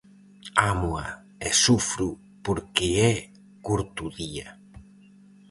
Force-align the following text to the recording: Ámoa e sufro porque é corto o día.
Ámoa 0.71 1.07
e 1.47 1.49
sufro 1.63 2.09
porque 2.45 2.87
é 3.11 3.15
corto 3.65 4.01
o 4.07 4.13
día. 4.19 4.47